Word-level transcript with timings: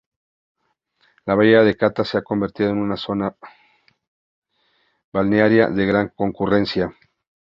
La 1.27 1.35
Bahía 1.35 1.61
de 1.61 1.77
Cata 1.77 2.03
se 2.03 2.17
ha 2.17 2.23
convertido 2.23 2.71
en 2.71 2.79
una 2.79 2.97
zona 2.97 3.35
balnearia 5.13 5.67
de 5.69 5.85
gran 5.85 6.09
concurrencia. 6.09 6.91